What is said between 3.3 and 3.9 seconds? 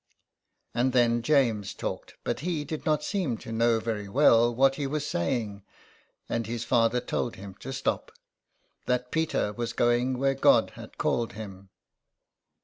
to know